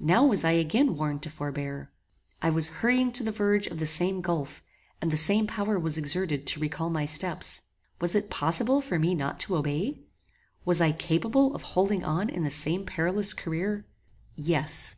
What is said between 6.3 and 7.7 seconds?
to recall my steps.